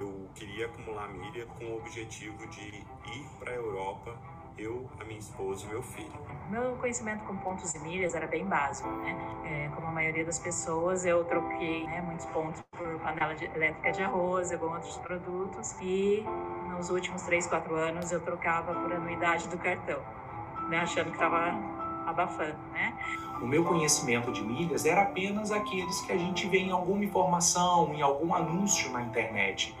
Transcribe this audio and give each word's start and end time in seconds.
eu 0.00 0.28
queria 0.34 0.66
acumular 0.66 1.08
milha 1.08 1.46
com 1.46 1.64
o 1.64 1.76
objetivo 1.78 2.46
de 2.48 2.60
ir 2.60 3.26
para 3.38 3.52
a 3.52 3.54
Europa, 3.54 4.16
eu, 4.58 4.88
a 5.00 5.04
minha 5.04 5.18
esposa 5.18 5.66
e 5.66 5.68
meu 5.68 5.82
filho. 5.82 6.12
Meu 6.50 6.76
conhecimento 6.76 7.24
com 7.24 7.36
pontos 7.36 7.74
e 7.74 7.78
milhas 7.80 8.14
era 8.14 8.26
bem 8.26 8.44
básico, 8.46 8.88
né? 8.88 9.16
É, 9.44 9.68
como 9.74 9.88
a 9.88 9.90
maioria 9.90 10.24
das 10.24 10.38
pessoas, 10.38 11.04
eu 11.04 11.24
troquei 11.24 11.86
né, 11.86 12.00
muitos 12.00 12.24
pontos 12.26 12.62
por 12.70 12.98
panela 13.00 13.34
de, 13.34 13.44
elétrica 13.44 13.92
de 13.92 14.02
arroz, 14.02 14.52
alguns 14.52 14.76
outros 14.76 14.96
produtos, 14.98 15.76
e 15.80 16.24
nos 16.70 16.88
últimos 16.90 17.22
3, 17.22 17.46
4 17.46 17.74
anos 17.74 18.12
eu 18.12 18.20
trocava 18.20 18.74
por 18.74 18.92
anuidade 18.92 19.48
do 19.48 19.58
cartão, 19.58 20.00
né? 20.68 20.78
Achando 20.78 21.06
que 21.06 21.16
estava 21.16 21.52
abafando, 22.06 22.56
né? 22.72 22.96
O 23.42 23.46
meu 23.46 23.64
conhecimento 23.64 24.32
de 24.32 24.42
milhas 24.42 24.86
era 24.86 25.02
apenas 25.02 25.52
aqueles 25.52 26.00
que 26.00 26.12
a 26.12 26.16
gente 26.16 26.46
vê 26.48 26.58
em 26.58 26.70
alguma 26.70 27.04
informação, 27.04 27.92
em 27.92 28.00
algum 28.00 28.34
anúncio 28.34 28.90
na 28.90 29.02
internet. 29.02 29.76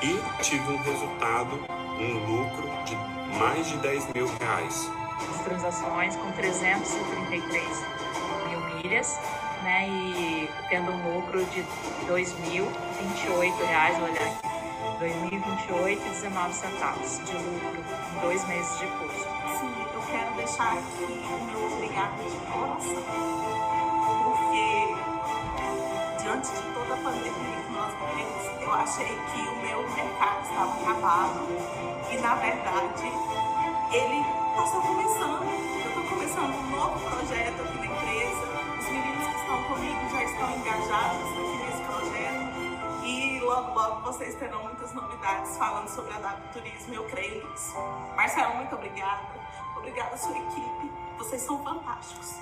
e 0.03 0.19
tive 0.43 0.72
um 0.72 0.78
resultado, 0.78 1.59
um 1.99 2.27
lucro 2.27 2.69
de 2.84 3.16
mais 3.39 3.67
de 3.67 3.77
10 3.79 4.15
mil 4.15 4.27
reais. 4.41 4.91
As 5.31 5.41
transações 5.45 6.17
com 6.17 6.31
333 6.33 7.85
mil 8.49 8.61
milhas, 8.75 9.19
né? 9.63 9.89
E 9.89 10.51
tendo 10.69 10.91
um 10.91 11.17
lucro 11.17 11.45
de 11.47 11.63
2.028 12.07 13.67
reais, 13.67 13.99
vou 13.99 14.09
olhar 14.09 14.27
aqui. 14.27 14.47
2028 14.99 16.01
e 16.01 16.11
19 16.11 16.55
centavos 16.55 17.19
de 17.19 17.33
lucro 17.33 17.85
em 18.17 18.21
dois 18.21 18.47
meses 18.49 18.79
de 18.79 18.87
curso. 18.87 19.27
Sim, 19.59 19.75
eu 19.95 20.03
quero 20.11 20.35
deixar 20.37 20.73
aqui 20.73 21.05
o 21.05 21.45
meu 21.45 21.67
obrigado 21.73 22.17
de 22.17 22.37
coração, 22.47 23.05
porque 24.25 24.95
diante 26.23 26.49
de 26.51 26.63
toda 26.73 26.95
a 26.95 26.97
pandemia 26.97 27.56
eu 28.66 28.72
achei 28.72 29.06
que 29.06 29.41
o 29.49 29.56
meu 29.62 29.88
mercado 29.91 30.43
estava 30.43 30.72
acabado 30.81 31.47
e 32.10 32.16
na 32.19 32.34
verdade 32.34 33.06
ele 33.93 34.21
está 34.21 34.66
só 34.66 34.81
começando. 34.81 35.44
Eu 35.44 35.88
estou 35.88 36.04
começando 36.04 36.53
um 36.53 36.71
novo 36.71 37.10
projeto 37.10 37.62
aqui 37.62 37.78
na 37.78 37.87
empresa, 37.87 38.43
os 38.78 38.88
meninos 38.88 39.27
que 39.27 39.37
estão 39.41 39.62
comigo 39.62 40.10
já 40.10 40.25
estão 40.25 40.50
engajados 40.50 41.22
aqui 41.31 41.56
nesse 41.65 41.82
projeto 41.84 43.04
e 43.04 43.41
logo, 43.41 43.72
logo 43.72 44.00
vocês 44.00 44.34
terão 44.34 44.65
muitas 44.65 44.93
novidades 44.93 45.56
falando 45.56 45.88
sobre 45.88 46.12
a 46.15 46.19
W 46.19 46.53
Turismo, 46.53 46.94
eu 46.94 47.04
creio 47.04 47.48
nisso. 47.48 47.72
Marcelo, 48.16 48.56
muito 48.56 48.75
obrigada. 48.75 49.28
Obrigada 49.77 50.15
à 50.15 50.19
sua 50.19 50.37
equipe. 50.37 50.93
Vocês 51.19 51.43
são 51.43 51.62
fantásticos. 51.62 52.41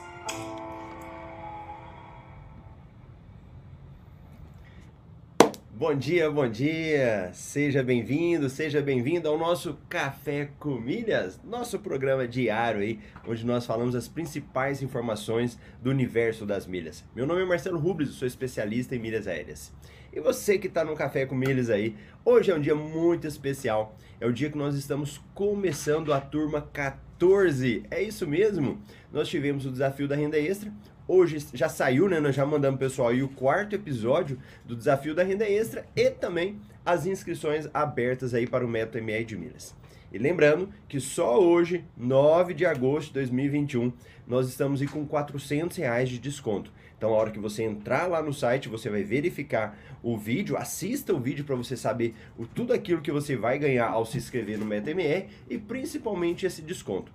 Bom 5.77 5.93
dia, 5.93 6.31
bom 6.31 6.49
dia! 6.49 7.31
Seja 7.33 7.83
bem-vindo, 7.83 8.49
seja 8.49 8.81
bem-vindo 8.81 9.29
ao 9.29 9.37
nosso 9.37 9.77
Café 9.89 10.51
com 10.61 10.77
Milhas, 10.79 11.41
nosso 11.43 11.81
programa 11.81 12.29
diário 12.29 12.81
aí, 12.81 13.01
onde 13.27 13.45
nós 13.45 13.67
falamos 13.67 13.97
as 13.97 14.07
principais 14.07 14.83
informações 14.83 15.59
do 15.83 15.91
universo 15.91 16.47
das 16.47 16.65
milhas. 16.65 17.05
Meu 17.13 17.27
nome 17.27 17.43
é 17.43 17.45
Marcelo 17.45 17.81
Rubles, 17.81 18.11
sou 18.11 18.29
especialista 18.29 18.95
em 18.95 19.01
milhas 19.01 19.27
aéreas. 19.27 19.73
E 20.13 20.21
você 20.21 20.59
que 20.59 20.69
está 20.69 20.85
no 20.85 20.95
Café 20.95 21.27
com 21.27 21.35
Milhas 21.35 21.69
aí, 21.69 21.97
hoje 22.25 22.53
é 22.53 22.55
um 22.55 22.61
dia 22.61 22.77
muito 22.77 23.27
especial. 23.27 23.97
É 24.21 24.27
o 24.29 24.33
dia 24.33 24.49
que 24.49 24.57
nós 24.57 24.77
estamos 24.77 25.21
começando 25.35 26.13
a 26.13 26.21
turma 26.21 26.63
14. 26.73 27.83
É 27.91 28.01
isso 28.01 28.29
mesmo? 28.29 28.81
Nós 29.13 29.29
tivemos 29.29 29.67
o 29.67 29.73
desafio 29.73 30.07
da 30.07 30.15
renda 30.15 30.39
extra, 30.39 30.73
Hoje 31.07 31.37
já 31.53 31.69
saiu, 31.69 32.09
né? 32.09 32.19
Nós 32.19 32.35
já 32.35 32.47
mandamos 32.47 32.81
pessoal 32.81 33.09
aí 33.09 33.23
o 33.23 33.29
quarto 33.29 33.75
episódio 33.75 34.39
do 34.65 34.75
Desafio 34.75 35.15
da 35.15 35.23
Renda 35.23 35.45
Extra 35.45 35.85
e 35.95 36.09
também 36.09 36.59
as 36.85 37.05
inscrições 37.05 37.69
abertas 37.75 38.33
aí 38.33 38.47
para 38.47 38.65
o 38.65 38.75
MR 38.75 39.23
de 39.23 39.37
Milhas. 39.37 39.75
E 40.11 40.17
lembrando 40.17 40.71
que 40.89 40.99
só 41.01 41.39
hoje, 41.39 41.85
9 41.95 42.55
de 42.55 42.65
agosto 42.65 43.09
de 43.09 43.15
2021, 43.15 43.93
nós 44.27 44.49
estamos 44.49 44.81
aí 44.81 44.89
com 44.89 45.05
400 45.05 45.77
reais 45.77 46.09
de 46.09 46.19
desconto. 46.19 46.73
Então, 46.97 47.13
a 47.13 47.17
hora 47.17 47.31
que 47.31 47.39
você 47.39 47.65
entrar 47.65 48.07
lá 48.07 48.23
no 48.23 48.33
site, 48.33 48.71
você 48.71 48.89
vai 48.89 49.03
verificar 49.03 49.77
o 50.03 50.17
vídeo, 50.17 50.57
assista 50.57 51.13
o 51.13 51.21
vídeo 51.21 51.45
para 51.45 51.57
você 51.57 51.77
saber 51.77 52.15
o, 52.39 52.47
tudo 52.47 52.73
aquilo 52.73 53.03
que 53.03 53.13
você 53.13 53.37
vai 53.37 53.59
ganhar 53.59 53.89
ao 53.89 54.07
se 54.07 54.17
inscrever 54.17 54.57
no 54.57 54.65
MetaMR 54.65 55.27
e 55.51 55.59
principalmente 55.59 56.47
esse 56.47 56.63
desconto. 56.63 57.13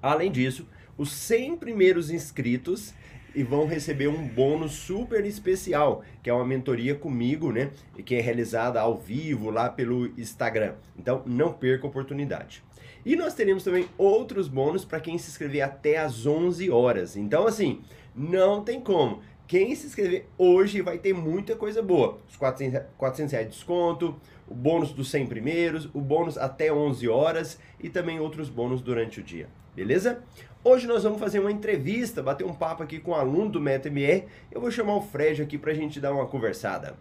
Além 0.00 0.30
disso, 0.30 0.68
os 0.96 1.12
100 1.12 1.56
primeiros 1.56 2.10
inscritos 2.10 2.94
e 3.34 3.42
vão 3.42 3.66
receber 3.66 4.06
um 4.06 4.26
bônus 4.26 4.72
super 4.72 5.24
especial, 5.24 6.02
que 6.22 6.30
é 6.30 6.32
uma 6.32 6.44
mentoria 6.44 6.94
comigo, 6.94 7.50
né? 7.50 7.70
E 7.98 8.02
que 8.02 8.14
é 8.14 8.20
realizada 8.20 8.80
ao 8.80 8.96
vivo 8.96 9.50
lá 9.50 9.68
pelo 9.68 10.06
Instagram. 10.18 10.74
Então 10.96 11.22
não 11.26 11.52
perca 11.52 11.86
a 11.86 11.90
oportunidade. 11.90 12.62
E 13.04 13.16
nós 13.16 13.34
teremos 13.34 13.64
também 13.64 13.86
outros 13.98 14.48
bônus 14.48 14.84
para 14.84 15.00
quem 15.00 15.18
se 15.18 15.30
inscrever 15.30 15.62
até 15.62 15.98
às 15.98 16.26
11 16.26 16.70
horas. 16.70 17.16
Então 17.16 17.46
assim, 17.46 17.82
não 18.14 18.62
tem 18.62 18.80
como. 18.80 19.20
Quem 19.46 19.74
se 19.74 19.86
inscrever 19.86 20.26
hoje 20.38 20.80
vai 20.80 20.96
ter 20.96 21.12
muita 21.12 21.54
coisa 21.54 21.82
boa. 21.82 22.18
Os 22.26 22.36
400, 22.36 22.80
400 22.96 23.32
reais 23.32 23.48
de 23.48 23.54
desconto, 23.54 24.18
o 24.48 24.54
bônus 24.54 24.92
dos 24.92 25.10
100 25.10 25.26
primeiros, 25.26 25.84
o 25.92 26.00
bônus 26.00 26.38
até 26.38 26.72
11 26.72 27.08
horas 27.08 27.58
e 27.78 27.90
também 27.90 28.20
outros 28.20 28.48
bônus 28.48 28.80
durante 28.80 29.20
o 29.20 29.22
dia. 29.22 29.48
Beleza? 29.74 30.22
Hoje 30.64 30.86
nós 30.86 31.02
vamos 31.02 31.20
fazer 31.20 31.40
uma 31.40 31.52
entrevista, 31.52 32.22
bater 32.22 32.46
um 32.46 32.54
papo 32.54 32.82
aqui 32.82 32.98
com 32.98 33.10
um 33.10 33.14
aluno 33.14 33.50
do 33.50 33.60
MetaMR. 33.60 34.24
Eu 34.50 34.62
vou 34.62 34.70
chamar 34.70 34.96
o 34.96 35.02
Fred 35.02 35.42
aqui 35.42 35.58
para 35.58 35.72
a 35.72 35.74
gente 35.74 36.00
dar 36.00 36.10
uma 36.10 36.26
conversada. 36.26 36.96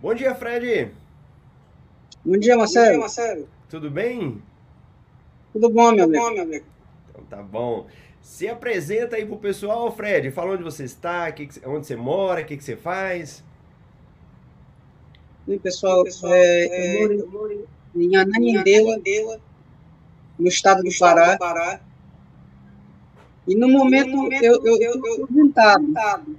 Bom 0.00 0.14
dia, 0.14 0.36
Fred. 0.36 0.92
Bom 2.24 2.38
dia, 2.38 2.56
Marcelo. 2.56 2.86
Bom 2.86 2.92
dia, 2.92 3.00
Marcelo. 3.00 3.48
Tudo 3.68 3.90
bem? 3.90 4.40
Tudo 5.52 5.68
bom, 5.68 5.90
meu 5.90 6.04
amigo. 6.04 6.22
Bom, 6.22 6.30
meu 6.30 6.42
amigo. 6.44 6.66
Então 7.10 7.24
tá 7.24 7.42
bom. 7.42 7.88
Se 8.22 8.46
apresenta 8.46 9.16
aí 9.16 9.26
pro 9.26 9.36
pessoal, 9.36 9.90
Fred. 9.90 10.30
Fala 10.30 10.52
onde 10.52 10.62
você 10.62 10.84
está, 10.84 11.32
que 11.32 11.48
que, 11.48 11.66
onde 11.66 11.88
você 11.88 11.96
mora, 11.96 12.42
o 12.42 12.44
que, 12.44 12.56
que 12.56 12.62
você 12.62 12.76
faz. 12.76 13.42
Oi, 15.48 15.58
pessoal. 15.58 16.04
pessoal 16.04 16.32
é, 16.32 16.66
é, 16.66 17.04
eu 17.04 17.28
moro 17.28 17.66
em 17.96 18.14
Ananindeua, 18.14 19.00
no 20.38 20.48
estado 20.48 20.82
do 20.82 20.90
Pará. 20.98 21.80
E 23.46 23.54
no 23.54 23.68
momento, 23.68 24.32
eu 24.32 24.64
eu 24.64 24.80
eu 24.80 24.94
estou 24.94 25.24
aposentado. 25.24 26.36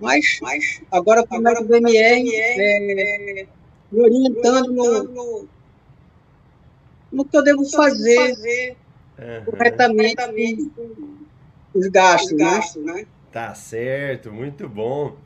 Mas, 0.00 0.38
mas 0.42 0.82
agora 0.90 1.26
com 1.26 1.38
o 1.38 1.64
BMR, 1.64 2.30
é, 2.34 3.46
me 3.90 4.00
orientando 4.00 4.72
no, 4.72 5.48
no 7.12 7.24
que 7.24 7.36
eu 7.36 7.42
devo 7.42 7.64
fazer 7.70 8.76
corretamente 9.46 10.16
os 11.72 11.86
gastos, 11.88 12.84
né? 12.84 13.06
Tá 13.32 13.54
certo, 13.54 14.32
muito 14.32 14.68
bom. 14.68 15.16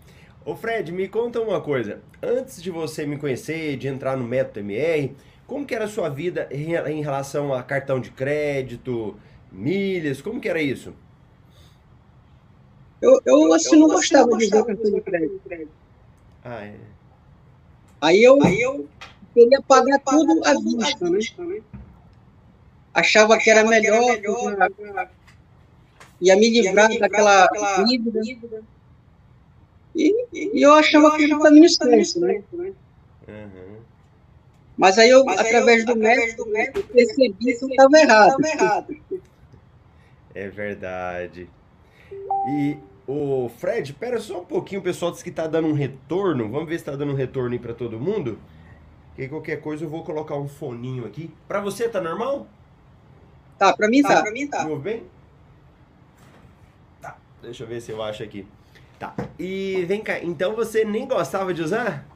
Ô 0.44 0.54
Fred, 0.54 0.92
me 0.92 1.08
conta 1.08 1.40
uma 1.40 1.60
coisa. 1.60 2.00
Antes 2.22 2.62
de 2.62 2.70
você 2.70 3.04
me 3.04 3.18
conhecer, 3.18 3.76
de 3.76 3.88
entrar 3.88 4.16
no 4.16 4.24
método 4.24 4.60
MR, 4.60 5.14
como 5.48 5.66
que 5.66 5.74
era 5.74 5.86
a 5.86 5.88
sua 5.88 6.08
vida 6.08 6.48
em 6.52 7.02
relação 7.02 7.52
a 7.54 7.62
cartão 7.62 8.00
de 8.00 8.10
crédito, 8.12 9.18
milhas, 9.52 10.22
como 10.22 10.40
que 10.40 10.48
era 10.48 10.62
isso? 10.62 10.94
Eu, 13.00 13.20
eu 13.26 13.52
assim, 13.54 13.78
não 13.78 13.88
gostava 13.88 14.28
de 14.36 14.46
usar 14.46 14.64
cartão 14.64 14.90
de 14.90 15.00
crédito. 15.00 15.74
Ah, 16.42 16.64
é. 16.64 16.78
Aí 18.00 18.22
eu, 18.22 18.36
queria 19.34 19.62
pagar 19.66 20.00
tudo 20.04 20.44
à 20.44 20.54
vista, 20.54 21.08
né? 21.10 21.18
Achava 22.94 23.38
que 23.38 23.50
era 23.50 23.64
melhor, 23.64 24.20
pra- 24.92 25.10
ia 26.20 26.36
me 26.36 26.48
livrar 26.50 26.88
daquela 26.98 27.46
dívida. 27.86 28.20
E, 29.94 30.06
e 30.58 30.62
eu 30.66 30.72
achava 30.74 31.14
que 31.16 31.24
era 31.24 31.36
o 31.36 31.42
caminho 31.42 31.68
certo, 31.68 32.20
né? 32.20 32.44
Aham. 33.28 33.87
Mas 34.78 34.96
aí 34.96 35.10
eu, 35.10 35.28
através 35.28 35.84
do 35.84 35.96
método, 35.96 36.56
eu 36.56 36.84
percebi 36.84 37.34
que 37.34 37.64
eu 37.64 37.68
estava 37.68 37.98
errado. 37.98 38.36
É 40.32 40.48
verdade. 40.48 41.50
E 42.48 42.78
o 43.04 43.50
Fred, 43.58 43.92
pera 43.94 44.20
só 44.20 44.40
um 44.40 44.44
pouquinho, 44.44 44.80
o 44.80 44.84
pessoal 44.84 45.10
disse 45.10 45.24
que 45.24 45.32
tá 45.32 45.48
dando 45.48 45.66
um 45.66 45.72
retorno. 45.72 46.48
Vamos 46.48 46.68
ver 46.68 46.78
se 46.78 46.84
tá 46.84 46.92
dando 46.92 47.12
um 47.12 47.16
retorno 47.16 47.52
aí 47.52 47.58
pra 47.58 47.74
todo 47.74 47.98
mundo. 47.98 48.38
Que 49.16 49.22
aí 49.22 49.28
qualquer 49.28 49.60
coisa 49.60 49.84
eu 49.84 49.88
vou 49.88 50.04
colocar 50.04 50.36
um 50.36 50.46
foninho 50.46 51.04
aqui. 51.04 51.34
Pra 51.48 51.60
você 51.60 51.88
tá 51.88 52.00
normal? 52.00 52.46
Tá, 53.58 53.76
pra 53.76 53.88
mim 53.88 54.00
tá. 54.00 54.22
Me 54.64 54.70
ouve 54.70 54.82
bem? 54.82 55.02
Tá, 57.02 57.16
deixa 57.42 57.64
eu 57.64 57.66
ver 57.66 57.80
se 57.80 57.90
eu 57.90 58.00
acho 58.00 58.22
aqui. 58.22 58.46
Tá. 58.96 59.12
E 59.36 59.84
vem 59.86 60.00
cá, 60.00 60.22
então 60.22 60.54
você 60.54 60.84
nem 60.84 61.08
gostava 61.08 61.52
de 61.52 61.62
usar? 61.62 62.06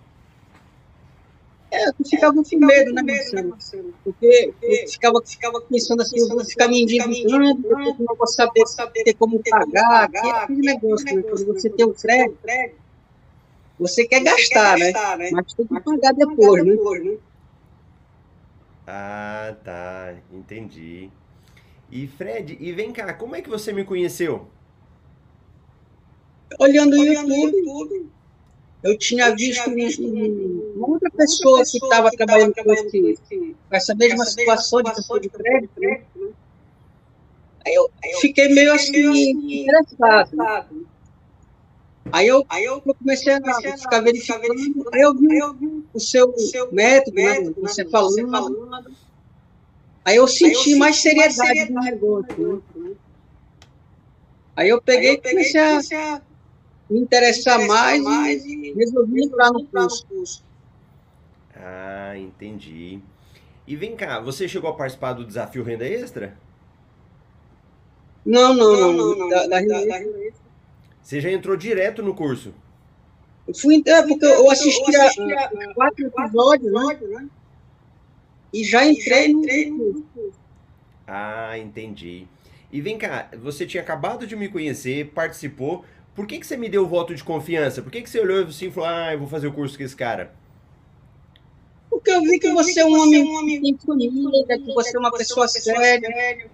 É, 1.72 1.88
eu 1.88 1.94
ficava 2.04 2.34
com 2.34 2.58
medo, 2.58 2.92
né, 2.92 3.02
Marcelo? 3.42 3.94
Porque 4.04 4.52
eu 4.60 4.88
ficava, 4.88 5.22
ficava 5.24 5.58
pensando 5.62 6.02
assim, 6.02 6.20
eu 6.20 6.28
vou 6.28 6.44
ficar 6.44 6.68
me 6.68 6.82
endividando, 6.82 7.62
porque 7.62 7.88
eu 7.88 8.06
não 8.06 8.14
vou 8.14 8.26
saber, 8.26 8.62
ter 9.04 9.14
como 9.14 9.42
pagar, 9.42 10.10
que 10.10 10.18
é 10.18 10.30
aquele 10.32 10.60
negócio, 10.60 11.06
né? 11.06 11.22
Quando 11.22 11.46
você 11.46 11.70
tem 11.70 11.86
o 11.86 11.94
crédito, 11.94 12.38
você 13.78 14.06
quer 14.06 14.20
gastar, 14.22 14.76
né? 14.76 14.92
Mas 15.32 15.54
tem 15.54 15.66
que 15.66 15.80
pagar 15.80 16.12
depois, 16.12 16.62
né? 16.62 16.76
Ah, 18.86 19.56
tá, 19.64 20.14
entendi. 20.30 21.08
E 21.90 22.06
Fred, 22.06 22.58
e 22.60 22.72
vem 22.72 22.92
cá, 22.92 23.14
como 23.14 23.34
é 23.34 23.40
que 23.40 23.48
você 23.48 23.72
me 23.72 23.84
conheceu? 23.84 24.46
Olhando 26.58 26.96
o 26.96 27.04
YouTube, 27.04 28.10
eu 28.82 28.98
tinha 28.98 29.34
visto 29.34 29.70
um- 29.70 30.72
uma 30.76 30.88
outra 30.88 31.10
pessoa 31.10 31.62
que 31.64 31.78
estava 31.78 32.10
trabalhando 32.10 32.52
com, 32.54 32.72
esse, 32.72 33.00
com 33.68 33.76
essa 33.76 33.94
mesma 33.94 34.24
situação 34.24 34.82
de 34.82 34.94
pessoa 34.94 35.20
de 35.20 35.28
crédito, 35.28 35.80
né? 35.80 36.02
Aí 37.64 37.74
eu 37.74 37.88
fiquei 38.20 38.48
meio 38.48 38.72
assim, 38.74 39.30
interessado. 39.62 40.30
Aí 42.12 42.26
eu, 42.26 42.44
eu 42.64 42.82
comecei 42.94 43.32
a 43.32 43.40
ficar 43.78 44.00
verificando, 44.00 44.52
aí 44.92 45.00
eu 45.00 45.14
vi 45.14 45.28
o 45.94 46.00
seu 46.00 46.34
método, 46.72 47.14
né, 47.16 47.40
você 47.56 47.88
falando, 47.88 48.94
aí 50.04 50.16
eu 50.16 50.28
senti 50.28 50.74
mais 50.74 50.96
seriedade 51.00 51.72
no 51.72 51.80
negócio, 51.80 52.62
né? 52.76 52.94
Aí 54.56 54.68
eu 54.68 54.82
peguei 54.82 55.12
e 55.14 55.18
comecei 55.22 55.60
a 55.60 56.22
me 56.90 57.00
interessar 57.00 57.58
mais 57.66 58.44
e 58.44 58.72
resolvi 58.74 59.24
entrar 59.24 59.50
no 59.52 59.66
curso. 59.66 60.44
Ah, 61.54 62.14
entendi. 62.16 63.00
E 63.66 63.76
vem 63.76 63.96
cá, 63.96 64.20
você 64.20 64.48
chegou 64.48 64.70
a 64.70 64.74
participar 64.74 65.12
do 65.12 65.24
desafio 65.24 65.62
Renda 65.62 65.86
Extra? 65.86 66.36
Não, 68.24 68.54
não, 68.54 68.92
não, 68.92 69.28
da, 69.28 69.46
da 69.46 69.58
Renda 69.58 70.00
Você 71.02 71.20
já 71.20 71.30
entrou 71.30 71.56
direto 71.56 72.02
no 72.02 72.14
curso? 72.14 72.54
Eu 73.46 73.54
fui, 73.54 73.82
é, 73.86 74.02
porque 74.02 74.24
eu 74.24 74.50
assisti 74.50 74.96
a, 74.96 75.06
a 75.06 75.74
quatro 75.74 76.06
episódios, 76.06 76.72
né? 76.72 77.28
E 78.52 78.64
já 78.64 78.86
entrei 78.86 79.32
no 79.32 80.02
curso. 80.14 80.32
Ah, 81.06 81.58
entendi. 81.58 82.26
E 82.70 82.80
vem 82.80 82.96
cá, 82.96 83.28
você 83.42 83.66
tinha 83.66 83.82
acabado 83.82 84.26
de 84.26 84.34
me 84.36 84.48
conhecer, 84.48 85.10
participou. 85.10 85.84
Por 86.14 86.26
que, 86.26 86.38
que 86.38 86.46
você 86.46 86.56
me 86.56 86.68
deu 86.68 86.82
o 86.82 86.88
voto 86.88 87.14
de 87.14 87.24
confiança? 87.24 87.80
Por 87.80 87.90
que, 87.90 88.02
que 88.02 88.10
você 88.10 88.20
olhou 88.20 88.44
assim 88.46 88.66
e 88.66 88.70
falou, 88.70 88.88
ah, 88.88 89.12
eu 89.12 89.18
vou 89.18 89.28
fazer 89.28 89.46
o 89.46 89.52
curso 89.52 89.76
com 89.76 89.84
esse 89.84 89.96
cara? 89.96 90.34
Porque 91.88 92.10
eu 92.10 92.22
vi 92.22 92.38
que 92.38 92.52
você 92.52 92.80
é 92.80 92.84
um 92.84 93.00
homem 93.00 93.24
que 93.46 93.60
tem 93.60 93.78
família, 93.78 94.58
que 94.58 94.74
você 94.74 94.96
é 94.96 95.00
uma 95.00 95.12
pessoa 95.12 95.48
séria. 95.48 96.50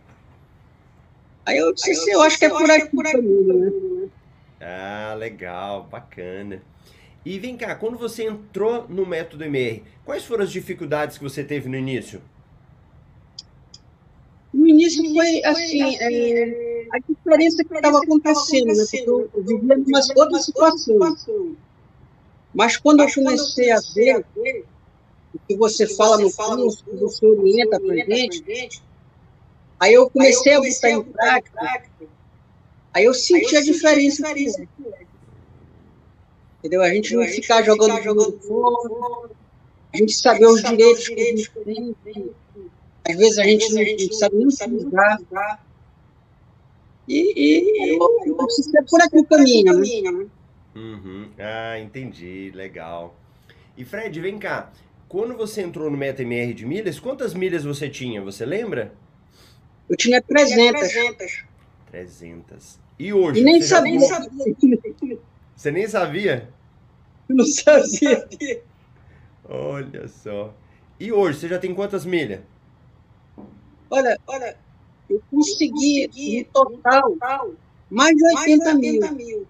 Aí 1.47 1.57
eu 1.57 1.73
disse 1.73 1.91
assim, 1.91 2.11
eu 2.11 2.23
acho 2.23 2.39
que 2.39 2.45
é 2.45 2.49
por 2.51 2.71
aqui 2.71 2.89
comigo, 2.89 3.53
né? 3.55 4.09
Ah, 4.61 5.15
legal, 5.17 5.85
bacana. 5.85 6.63
E 7.25 7.39
vem 7.39 7.57
cá, 7.57 7.75
quando 7.75 7.99
você 7.99 8.25
entrou 8.25 8.87
no 8.89 9.07
método 9.07 9.45
MR, 9.45 9.83
quais 10.05 10.25
foram 10.25 10.45
as 10.45 10.51
dificuldades 10.51 11.19
que 11.19 11.25
você 11.25 11.43
teve 11.43 11.69
no 11.69 11.77
início? 11.77 12.21
No 14.53 14.67
início 14.67 15.03
foi 15.15 15.45
assim, 15.45 15.97
é, 16.01 16.68
a 16.93 16.99
diferença 16.99 17.65
que 17.65 17.75
estava 17.75 17.99
acontecendo, 17.99 18.67
né? 18.67 18.85
Porque 18.91 19.05
eu 19.07 19.31
vivia 19.43 19.77
numa 19.77 20.01
outra 20.17 20.39
situação. 20.41 21.57
Mas 22.55 22.77
quando 22.77 23.03
eu 23.03 23.13
comecei 23.13 23.71
a 23.71 23.79
ver 23.95 24.25
o 25.35 25.39
que 25.47 25.57
você 25.57 25.87
fala 25.87 26.19
no 26.19 26.33
curso, 26.33 26.85
que 26.85 26.97
você 26.97 27.27
orienta 27.27 27.79
pra 27.79 27.95
gente, 27.95 28.83
aí 29.79 29.95
eu 29.95 30.11
comecei 30.11 30.55
a 30.55 30.61
botar 30.61 30.91
em 30.91 31.03
prática, 31.05 31.83
aí 32.95 33.05
eu 33.05 33.15
senti 33.15 33.57
a 33.57 33.61
diferença. 33.61 34.27
Entendeu? 36.59 36.83
A 36.83 36.89
gente 36.89 37.15
não 37.15 37.25
ficar 37.25 37.63
jogando 37.63 37.95
dinheiro 38.01 38.39
fora, 38.41 39.31
a 39.93 39.97
gente 39.97 40.15
saber 40.15 40.47
os 40.47 40.63
direitos 40.63 41.07
que 41.07 41.15
a 41.15 41.25
gente 41.25 41.95
tem. 42.05 42.31
Às 43.09 43.17
vezes 43.17 43.39
a 43.39 43.45
gente 43.45 43.73
não 43.73 44.13
sabe 44.13 44.37
nem 44.37 44.47
utilizar. 44.49 45.19
E, 47.09 47.33
e 47.37 47.97
eu, 47.99 48.09
eu 48.27 48.51
ser 48.51 48.85
por 48.85 49.01
aqui 49.01 49.19
o 49.19 49.25
caminho, 49.25 49.81
né? 49.81 50.29
Uhum. 50.77 51.31
Ah, 51.39 51.79
entendi, 51.79 52.51
legal. 52.55 53.17
E 53.77 53.85
Fred, 53.85 54.21
vem 54.21 54.39
cá, 54.39 54.71
quando 55.09 55.37
você 55.37 55.63
entrou 55.63 55.91
no 55.91 55.97
MetaMR 55.97 56.53
de 56.53 56.67
milhas, 56.67 57.01
quantas 57.01 57.33
milhas 57.35 57.65
você 57.65 57.89
tinha, 57.89 58.21
você 58.21 58.45
lembra? 58.45 58.93
Eu 59.89 59.97
tinha 59.97 60.21
300. 60.21 61.45
300. 61.91 62.79
E 62.99 63.13
hoje? 63.13 63.41
E 63.41 63.45
nem 63.45 63.61
você 63.61 63.67
já 63.69 63.77
sabia. 63.77 64.01
tem- 64.01 65.19
Você 65.57 65.73
nem 65.73 65.89
sabia? 65.89 66.49
Não 67.29 67.45
sabia. 67.45 68.63
Olha 69.49 70.07
só. 70.07 70.55
E 71.01 71.11
hoje, 71.13 71.41
você 71.41 71.49
já 71.49 71.59
tem 71.59 71.75
quantas 71.75 72.05
milhas? 72.05 72.41
Olha, 73.91 74.19
olha, 74.27 74.57
eu 75.09 75.23
consegui, 75.31 76.09
no 76.39 76.45
total, 76.53 77.17
mais 77.91 78.17
de 78.17 78.25
80 78.25 78.75
mil. 78.75 79.47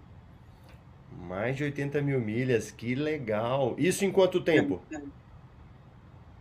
Mais 1.29 1.57
de 1.57 1.65
80 1.65 2.01
mil 2.01 2.21
milhas, 2.21 2.71
que 2.71 2.95
legal. 2.95 3.75
Isso 3.77 4.05
em 4.05 4.11
quanto 4.13 4.41
tempo? 4.41 4.81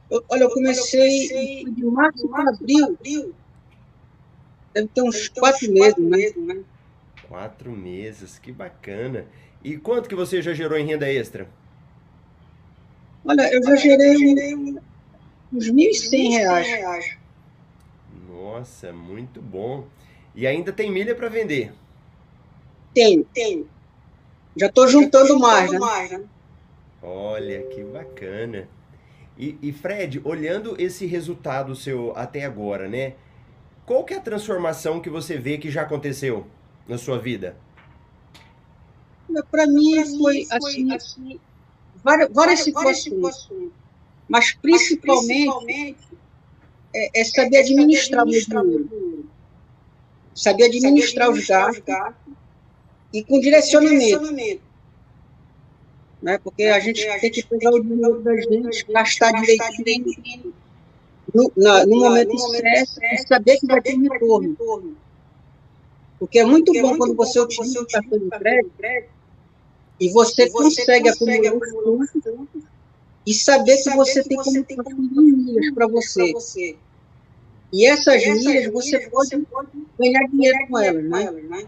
Eu- 0.09 0.24
olha, 0.29 0.43
eu 0.43 0.50
comecei 0.50 1.65
de 1.65 1.86
março 1.86 2.27
para 2.29 2.50
abril. 2.50 2.97
Deve 4.74 4.88
ter 4.88 5.01
uns 5.01 5.27
quatro 5.29 5.71
meses, 5.71 6.36
né? 6.38 6.63
Quatro 7.27 7.71
meses, 7.71 8.39
que 8.39 8.51
bacana. 8.51 9.25
E 9.63 9.75
quanto 9.77 10.07
que 10.07 10.15
você 10.15 10.41
já 10.41 10.53
gerou 10.53 10.77
em 10.77 10.86
renda 10.86 11.12
extra? 11.12 11.50
Olha, 13.25 13.51
eu 13.53 13.62
já 13.63 13.75
gerei 13.75 14.15
uns 15.51 15.69
1.100 15.69 16.29
reais. 16.31 17.17
Nossa, 18.38 18.94
muito 18.94 19.41
bom. 19.41 19.86
E 20.36 20.46
ainda 20.46 20.72
tem 20.72 20.91
milha 20.91 21.15
para 21.15 21.29
vender. 21.29 21.74
Tenho, 22.94 23.24
tenho. 23.34 23.67
Já 24.56 24.67
estou 24.67 24.88
juntando 24.88 25.39
mais, 25.39 25.72
né? 25.72 25.79
Olha, 27.01 27.63
que 27.63 27.84
bacana. 27.84 28.67
E, 29.38 29.58
e 29.62 29.72
Fred, 29.72 30.22
olhando 30.24 30.75
esse 30.79 31.06
resultado 31.06 31.75
seu 31.75 32.13
até 32.15 32.46
agora, 32.46 32.88
né? 32.88 33.13
qual 33.88 34.03
que 34.03 34.13
é 34.13 34.17
a 34.17 34.22
transformação 34.22 35.00
que 35.00 35.10
você 35.10 35.38
vê 35.38 35.58
que 35.58 35.72
já 35.72 35.84
aconteceu 35.84 36.46
na 36.86 36.98
sua 36.98 37.17
vida? 37.17 37.56
Para 39.50 39.65
mim 39.65 39.96
foi 40.17 40.46
assim, 40.51 40.94
assim 40.94 41.39
várias, 42.03 42.29
várias 42.32 42.60
situações, 42.60 43.72
mas 44.27 44.53
principalmente 44.53 45.98
é, 46.98 47.22
é 47.22 47.24
saber 47.24 47.58
administrar 47.58 48.25
o 48.25 48.30
meu 48.30 48.42
dinheiro, 48.42 49.30
saber 50.34 50.66
administrar 50.66 51.30
os 51.30 51.46
gastos 51.46 51.84
e 53.13 53.24
com 53.24 53.39
direcionamento. 53.39 54.62
Né? 56.22 56.39
Porque 56.39 56.63
a 56.63 56.80
gente 56.80 57.06
tem 57.20 57.32
que 57.32 57.46
pegar 57.46 57.72
o 57.72 57.80
dinheiro 57.82 58.22
da 58.22 58.36
gente, 58.36 58.86
gastar 58.92 59.32
direitinho 59.42 60.54
no, 61.34 61.51
na, 61.56 61.86
no 61.86 62.00
momento 62.00 62.38
certo 62.39 63.00
e 63.04 63.18
saber 63.27 63.58
que 63.58 63.68
vai 63.68 63.82
ter 63.82 63.96
retorno. 63.96 64.98
Porque 66.20 66.39
é 66.39 66.46
muito 66.46 66.74
bom 66.74 66.98
quando 66.98 67.16
você 67.16 67.39
utiliza 67.39 67.82
o 67.82 67.88
cartão 67.88 68.18
de 68.18 68.30
crédito 68.30 69.10
e 70.00 70.10
você 70.12 70.50
consegue 70.50 71.10
acumular 71.10 72.04
os 72.04 72.12
pontos 72.12 72.63
e 73.27 73.34
saber 73.34 73.77
que 73.84 73.89
você 73.92 74.24
tem 74.24 74.38
como 74.38 74.63
transferir 74.63 75.38
milhas 75.38 75.74
para 75.75 75.88
você. 75.88 76.34
E 77.71 77.86
essas 77.86 78.25
milhas 78.25 78.71
você 78.71 79.09
pode 79.09 79.45
ganhar 80.00 80.27
dinheiro 80.29 80.67
com 80.67 80.79
elas, 80.79 81.03
né? 81.03 81.67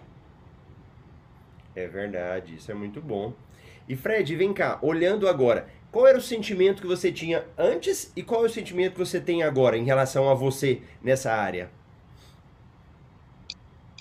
É 1.75 1.87
verdade, 1.87 2.55
isso 2.55 2.71
é 2.71 2.73
muito 2.73 3.01
bom. 3.01 3.33
E 3.87 3.95
Fred, 3.95 4.35
vem 4.35 4.53
cá, 4.53 4.79
olhando 4.81 5.27
agora, 5.27 5.67
qual 5.91 6.05
era 6.07 6.17
o 6.17 6.21
sentimento 6.21 6.81
que 6.81 6.87
você 6.87 7.11
tinha 7.11 7.45
antes 7.57 8.11
e 8.15 8.21
qual 8.21 8.43
é 8.43 8.47
o 8.47 8.49
sentimento 8.49 8.93
que 8.93 8.99
você 8.99 9.19
tem 9.19 9.43
agora 9.43 9.77
em 9.77 9.83
relação 9.83 10.29
a 10.29 10.33
você 10.33 10.81
nessa 11.01 11.31
área? 11.33 11.71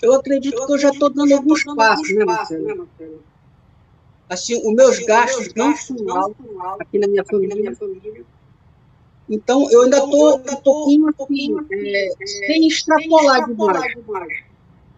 Eu 0.01 0.13
acredito 0.13 0.65
que 0.65 0.73
eu 0.73 0.77
já 0.77 0.89
estou 0.89 1.09
dando 1.09 1.33
alguns 1.33 1.63
passos, 1.75 2.15
né, 2.15 2.23
Marcelo? 2.23 2.87
Assim, 4.29 4.55
os 4.65 4.73
meus 4.73 4.99
gastos 4.99 5.53
não 5.55 5.75
são 5.75 5.97
altos 6.15 6.45
aqui 6.79 6.99
na 6.99 7.07
minha 7.07 7.25
família. 7.25 7.75
Então, 9.29 9.69
eu 9.71 9.83
ainda 9.83 9.97
estou 9.97 10.41
um 10.89 11.13
pouquinho 11.13 11.59
assim, 11.59 11.95
é, 11.95 12.09
sem 12.25 12.67
extrapolar 12.67 13.45
demais. 13.45 13.93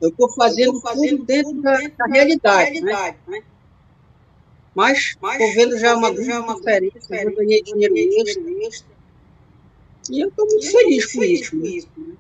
Eu 0.01 0.09
estou 0.09 0.31
fazendo 0.33 0.81
tudo 0.81 1.25
dentro 1.25 1.61
da, 1.61 1.77
da 1.77 2.05
realidade, 2.05 2.81
né? 2.81 3.13
Mas 4.73 5.17
estou 5.21 5.53
vendo 5.53 5.77
já 5.77 5.95
uma 5.95 6.13
grande 6.13 6.55
diferença, 6.55 7.15
eu 7.15 7.35
ganhei 7.35 7.61
dinheiro 7.61 7.93
extra. 7.97 8.91
E 10.09 10.21
eu 10.21 10.29
estou 10.29 10.45
muito 10.47 10.71
feliz 10.71 11.13
com 11.13 11.23
isso. 11.23 11.91
Né? 11.97 12.15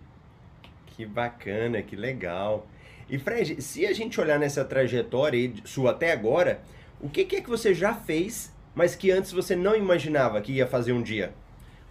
Que 0.87 1.05
bacana, 1.05 1.81
que 1.81 1.95
legal. 1.95 2.67
E 3.09 3.17
Fred, 3.17 3.61
se 3.61 3.85
a 3.85 3.93
gente 3.93 4.19
olhar 4.19 4.37
nessa 4.37 4.63
trajetória 4.65 5.53
sua 5.63 5.91
até 5.91 6.11
agora, 6.11 6.61
o 6.99 7.09
que, 7.09 7.23
que 7.23 7.37
é 7.37 7.41
que 7.41 7.49
você 7.49 7.73
já 7.73 7.93
fez, 7.93 8.51
mas 8.75 8.95
que 8.95 9.11
antes 9.11 9.31
você 9.31 9.55
não 9.55 9.75
imaginava 9.75 10.41
que 10.41 10.51
ia 10.51 10.67
fazer 10.67 10.91
um 10.91 11.01
dia? 11.01 11.33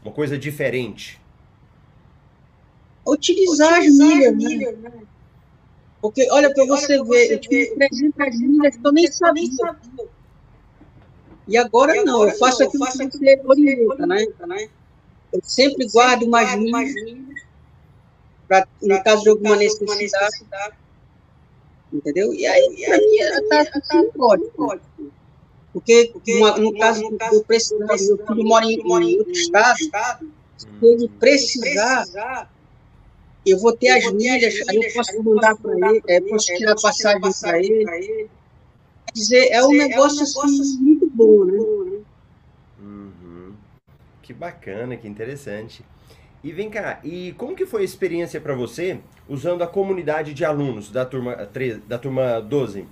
Uma 0.02 0.12
coisa 0.12 0.38
diferente? 0.38 1.20
Utilizar, 3.06 3.80
as 3.80 3.86
milhas, 3.86 4.36
né? 4.36 4.90
né? 4.90 5.02
Porque, 6.00 6.26
olha, 6.30 6.52
para 6.52 6.64
você 6.64 7.02
ver, 7.04 7.32
eu 7.32 7.38
tive 7.38 7.74
300 7.74 8.40
milhas 8.40 8.76
que 8.76 8.86
eu 8.86 8.92
nem 8.92 9.06
sabia. 9.12 9.44
E 11.46 11.56
agora, 11.56 11.94
e 11.94 11.98
agora 11.98 12.04
não, 12.04 12.26
eu 12.26 12.38
faço 12.38 12.62
aquilo 12.62 12.86
que 12.86 13.18
você 13.18 13.40
orienta, 13.44 14.06
né? 14.06 14.26
né? 14.46 14.68
Eu 15.32 15.40
sempre 15.42 15.86
guardo 15.88 16.22
umas 16.22 16.54
milhas, 16.54 16.94
pra, 18.48 18.66
no 18.82 19.02
caso 19.02 19.22
de 19.22 19.30
alguma 19.30 19.56
necessidade. 19.56 20.46
Entendeu? 21.92 22.32
E 22.32 22.46
aí, 22.46 22.84
para 22.86 22.98
mim, 22.98 23.16
está 23.16 23.64
tá, 23.64 23.80
tá 23.80 24.02
ótimo. 24.18 24.80
Porque, 25.72 26.12
uma, 26.28 26.58
no 26.58 26.76
caso 26.76 27.00
do 27.08 27.18
eu 27.32 27.44
precisar, 27.44 27.86
meu 27.86 28.26
filho 28.26 28.44
mora 28.44 28.64
em, 28.64 28.74
em 28.74 29.18
outro 29.18 29.32
estado, 29.32 29.78
se 29.78 30.68
ele 30.82 31.08
precisar, 31.08 32.50
eu 33.46 33.58
vou 33.58 33.76
ter 33.76 33.90
as 33.90 34.12
milhas, 34.12 34.54
aí 34.68 34.76
eu 34.76 34.92
posso 34.92 35.22
mandar 35.22 35.56
para 35.56 35.74
ele, 35.74 36.02
é, 36.08 36.20
posso 36.20 36.46
tirar 36.46 36.74
passagem 36.74 37.20
para 37.20 37.58
ele. 37.58 38.28
Quer 39.06 39.12
dizer, 39.14 39.48
é 39.50 39.64
um 39.64 39.72
negócio, 39.72 40.22
assim, 40.22 40.76
muito 40.78 41.08
bom, 41.08 41.44
né? 41.44 41.58
Uhum. 42.80 43.54
Que 44.22 44.32
bacana, 44.32 44.96
que 44.96 45.06
interessante. 45.06 45.84
E 46.42 46.52
vem 46.52 46.70
cá, 46.70 47.00
e 47.04 47.32
como 47.32 47.54
que 47.54 47.66
foi 47.66 47.82
a 47.82 47.84
experiência 47.84 48.40
para 48.40 48.54
você 48.54 48.98
usando 49.28 49.62
a 49.62 49.66
comunidade 49.66 50.32
de 50.32 50.44
alunos 50.44 50.90
da 50.90 51.04
turma 51.04 51.36
3, 51.46 51.80
da 51.86 51.98
turma 51.98 52.40
12? 52.40 52.86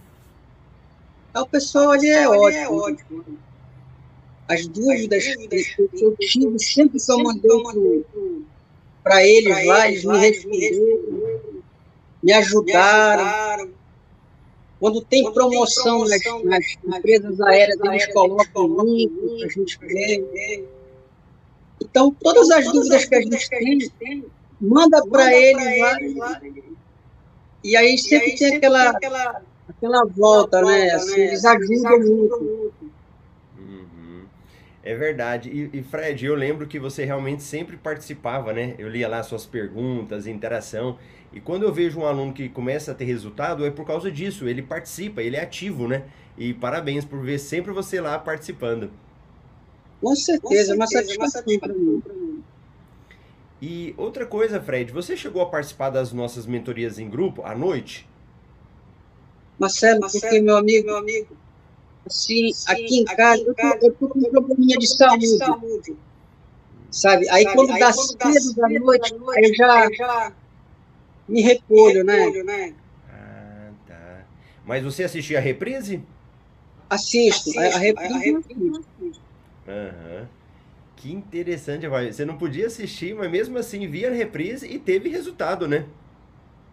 O 1.34 1.46
pessoal 1.46 1.90
ali 1.92 2.08
é, 2.08 2.22
é 2.22 2.28
ótimo. 2.68 3.24
As 4.48 4.66
dúvidas, 4.66 5.24
que 5.24 5.88
eu 6.02 6.16
tive 6.16 6.58
sempre 6.58 6.98
que 6.98 7.12
eu 7.12 7.18
mandei 7.22 8.04
para 9.02 9.24
eles 9.24 9.66
lá, 9.66 9.88
eles 9.88 10.04
me 10.04 10.18
responderam, 10.18 11.62
me 12.22 12.32
ajudaram. 12.32 13.70
Quando 14.80 15.02
tem 15.02 15.30
promoção 15.32 16.06
nas, 16.06 16.22
nas 16.44 16.64
empresas 16.84 17.40
aéreas, 17.40 17.78
eles 17.82 18.06
colocam 18.12 18.84
link 18.84 19.10
para 19.10 19.46
a 19.46 19.50
gente 19.50 19.78
ver. 19.80 20.68
Então, 21.82 22.14
todas 22.20 22.50
as 22.50 22.64
dúvidas 22.72 23.04
que 23.04 23.14
a 23.14 23.20
gente 23.20 23.90
tem, 23.98 24.24
manda 24.60 25.04
para 25.06 25.34
eles 25.34 26.16
lá. 26.16 26.40
E 27.62 27.76
aí 27.76 27.98
sempre 27.98 28.36
tem 28.36 28.56
aquela 28.56 28.90
aquela 28.90 29.42
volta, 29.80 30.60
volta 30.60 30.62
né? 30.62 30.90
Assim, 30.90 31.26
né? 31.26 31.96
Muito. 31.98 32.92
Uhum. 33.58 34.24
É 34.82 34.94
verdade. 34.94 35.50
E, 35.50 35.78
e, 35.78 35.82
Fred, 35.82 36.24
eu 36.26 36.34
lembro 36.34 36.66
que 36.66 36.78
você 36.78 37.04
realmente 37.04 37.42
sempre 37.42 37.76
participava, 37.76 38.52
né? 38.52 38.74
Eu 38.78 38.88
lia 38.88 39.08
lá 39.08 39.22
suas 39.22 39.46
perguntas, 39.46 40.26
interação. 40.26 40.98
E 41.32 41.40
quando 41.40 41.64
eu 41.64 41.72
vejo 41.72 42.00
um 42.00 42.06
aluno 42.06 42.32
que 42.32 42.48
começa 42.48 42.92
a 42.92 42.94
ter 42.94 43.04
resultado, 43.04 43.64
é 43.64 43.70
por 43.70 43.86
causa 43.86 44.10
disso. 44.10 44.48
Ele 44.48 44.62
participa, 44.62 45.22
ele 45.22 45.36
é 45.36 45.42
ativo, 45.42 45.86
né? 45.86 46.04
E 46.36 46.54
parabéns 46.54 47.04
por 47.04 47.20
ver 47.20 47.38
sempre 47.38 47.72
você 47.72 48.00
lá 48.00 48.18
participando. 48.18 48.90
Com 50.00 50.14
certeza, 50.14 50.76
Com 50.76 50.86
certeza 50.86 51.18
uma 51.18 51.28
satisfação 51.28 51.58
para 51.58 51.74
mim. 51.74 52.02
E 53.60 53.92
outra 53.96 54.24
coisa, 54.24 54.60
Fred, 54.60 54.92
você 54.92 55.16
chegou 55.16 55.42
a 55.42 55.46
participar 55.46 55.90
das 55.90 56.12
nossas 56.12 56.46
mentorias 56.46 56.98
em 56.98 57.10
grupo 57.10 57.42
à 57.44 57.54
noite? 57.54 58.07
Marcelo, 59.58 60.00
Marcelo 60.00 60.22
porque, 60.22 60.40
meu 60.40 60.56
amigo, 60.56 60.86
meu 60.86 60.96
amigo 60.96 61.36
assim, 62.08 62.52
Sim, 62.52 62.72
aqui 62.72 62.98
em 63.00 63.04
casa, 63.04 63.42
eu, 63.42 63.54
tô, 63.54 63.66
eu 63.86 63.94
tô 63.94 64.08
com 64.08 64.18
um 64.18 64.30
probleminha 64.30 64.78
de 64.78 64.86
saúde. 64.86 65.26
De 65.26 65.36
saúde. 65.38 65.96
Sabe? 66.90 67.28
Aí, 67.28 67.44
Sabe? 67.44 67.54
quando 67.56 67.72
aí 67.72 67.80
dá 67.80 67.92
quando 67.92 68.34
cedo 68.34 68.54
da 68.54 68.68
noite, 68.68 69.14
noite, 69.14 69.38
aí 69.38 69.50
eu 69.50 69.54
já, 69.54 69.88
já 69.92 70.32
me 71.28 71.42
recolho, 71.42 72.04
me 72.04 72.12
recolho 72.12 72.44
né? 72.44 72.68
né? 72.68 72.74
Ah, 73.10 73.70
tá. 73.86 74.24
Mas 74.64 74.82
você 74.82 75.04
assistia 75.04 75.38
a 75.38 75.40
reprise? 75.40 76.02
Assisto. 76.88 77.50
Assisto. 77.50 77.60
A, 77.60 77.76
a 77.76 77.78
reprise, 77.78 78.14
a 78.14 78.18
reprise 78.18 79.20
Aham. 79.68 80.28
Que 80.96 81.12
interessante, 81.12 81.86
Você 81.86 82.24
não 82.24 82.36
podia 82.36 82.66
assistir, 82.66 83.14
mas 83.14 83.30
mesmo 83.30 83.56
assim 83.56 83.86
via 83.86 84.08
a 84.08 84.12
reprise 84.12 84.66
e 84.66 84.80
teve 84.80 85.08
resultado, 85.08 85.68
né? 85.68 85.86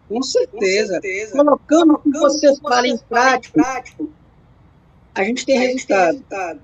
Com 0.08 0.22
certeza. 0.22 0.94
Com 0.94 1.00
certeza. 1.02 1.32
Colocando 1.32 1.94
o 1.94 1.98
que 1.98 2.18
você 2.18 2.56
fala 2.60 2.86
em 2.86 2.98
prático, 2.98 3.60
a 5.14 5.24
gente 5.24 5.44
tem, 5.46 5.58
a 5.58 5.62
gente 5.62 5.72
resultado. 5.72 5.98
tem 5.98 6.06
resultado. 6.06 6.60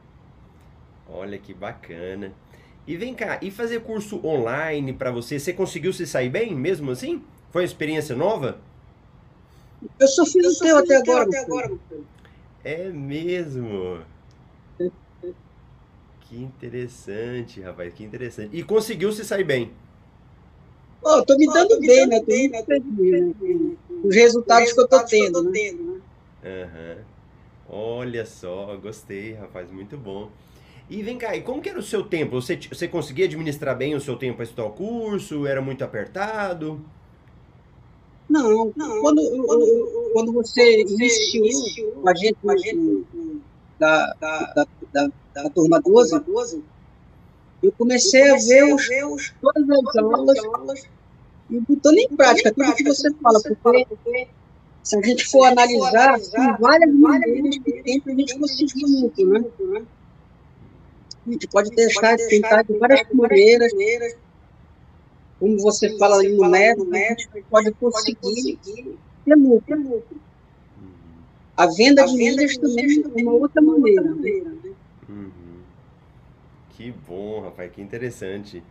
Olha 1.08 1.38
que 1.38 1.52
bacana. 1.52 2.32
E 2.86 2.96
vem 2.96 3.14
cá, 3.14 3.38
e 3.40 3.50
fazer 3.50 3.80
curso 3.80 4.24
online 4.26 4.92
para 4.92 5.10
você, 5.10 5.38
você 5.38 5.52
conseguiu 5.52 5.92
se 5.92 6.06
sair 6.06 6.28
bem 6.28 6.54
mesmo 6.54 6.90
assim? 6.90 7.22
Foi 7.50 7.62
uma 7.62 7.66
experiência 7.66 8.16
nova? 8.16 8.58
Eu 9.98 10.08
só 10.08 10.24
fiz 10.24 10.60
o 10.60 10.64
teu 10.64 10.78
até 10.78 10.96
agora. 10.96 11.24
Até 11.24 11.38
agora 11.38 11.72
é 12.64 12.88
mesmo. 12.88 14.00
que 16.20 16.36
interessante, 16.36 17.60
rapaz, 17.60 17.92
que 17.92 18.04
interessante. 18.04 18.56
E 18.56 18.62
conseguiu 18.62 19.12
se 19.12 19.24
sair 19.24 19.44
bem? 19.44 19.72
Oh, 21.04 21.22
tô 21.24 21.36
me 21.36 21.46
dando, 21.46 21.64
oh, 21.64 21.68
tô 21.68 21.80
me 21.80 21.86
bem, 21.86 22.08
dando 22.08 22.10
né? 22.10 22.22
Bem, 22.26 22.48
né? 22.50 22.62
Feliz, 22.64 22.84
Os 22.84 22.96
resultados, 23.40 24.04
Os 24.04 24.14
resultados 24.14 24.72
que 24.72 24.80
eu 24.80 24.88
tô 24.88 25.04
tendo. 25.04 25.38
Eu 25.38 25.44
tô 25.44 25.50
tendo 25.50 25.82
né? 25.82 26.00
Uhum. 26.44 27.04
Olha 27.68 28.26
só, 28.26 28.76
gostei, 28.76 29.32
rapaz, 29.32 29.70
muito 29.70 29.96
bom. 29.96 30.30
E 30.90 31.02
vem 31.02 31.16
cá, 31.16 31.34
e 31.34 31.42
como 31.42 31.62
que 31.62 31.68
era 31.68 31.78
o 31.78 31.82
seu 31.82 32.04
tempo? 32.04 32.40
Você, 32.40 32.56
você 32.56 32.86
conseguia 32.86 33.24
administrar 33.24 33.76
bem 33.76 33.94
o 33.94 34.00
seu 34.00 34.16
tempo 34.16 34.36
para 34.36 34.44
estudar 34.44 34.66
o 34.66 34.72
curso? 34.72 35.46
Era 35.46 35.62
muito 35.62 35.82
apertado? 35.82 36.84
Não, 38.28 38.72
não. 38.76 39.00
Quando, 39.00 39.46
quando, 39.46 40.10
quando 40.12 40.32
você 40.32 40.82
iniciou 40.82 41.92
com 42.02 42.08
a 42.08 42.14
gente, 42.14 42.36
com 42.42 42.50
a 42.50 42.56
gente 42.56 43.06
da, 43.78 44.14
da, 44.20 44.52
da, 44.54 44.66
da, 44.92 45.08
da 45.34 45.50
turma 45.50 45.80
12, 45.80 46.22
eu 47.62 47.72
comecei, 47.72 48.22
eu 48.22 48.30
comecei 48.30 48.60
a 48.60 48.64
ver, 48.64 48.74
os, 48.74 48.88
ver 48.88 49.06
os, 49.06 49.32
todas 49.40 49.70
as 49.70 50.44
aulas 50.44 50.82
e 51.50 51.60
botando 51.60 51.98
em 51.98 52.08
prática 52.08 52.52
tudo 52.52 52.74
que 52.74 52.84
você 52.84 53.12
fala, 53.14 53.40
porque 53.42 54.28
se 54.82 54.96
a 54.96 55.02
gente 55.02 55.26
for 55.26 55.44
analisar, 55.44 56.18
tem 56.18 56.56
várias 56.58 56.94
maneiras 56.94 57.58
que 57.58 57.82
tem 57.82 58.00
para 58.00 58.12
a 58.12 58.16
gente 58.16 58.38
conseguir 58.38 58.86
muito, 58.86 59.26
né? 59.26 59.44
A 61.26 61.30
gente 61.30 61.46
pode 61.48 61.70
testar, 61.70 62.16
tentar 62.16 62.62
de 62.62 62.76
várias 62.78 63.06
maneiras, 63.12 63.72
como 65.38 65.58
você 65.58 65.96
fala 65.98 66.20
aí 66.20 66.34
no 66.34 66.48
método, 66.48 66.92
a 66.94 66.98
gente 66.98 67.28
pode 67.48 67.70
conseguir 67.72 68.58
ter 69.24 69.34
lucro. 69.36 70.02
A 71.56 71.66
venda 71.66 72.04
de 72.06 72.16
milhas 72.16 72.56
também 72.56 73.04
é 73.04 73.22
uma 73.22 73.32
outra 73.32 73.62
maneira. 73.62 74.02
Né? 74.02 74.71
Que 76.76 76.90
bom, 77.06 77.40
rapaz, 77.42 77.70
que 77.70 77.80
interessante. 77.82 78.62